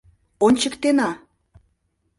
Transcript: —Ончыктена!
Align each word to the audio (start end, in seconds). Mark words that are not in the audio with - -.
—Ончыктена! 0.45 1.09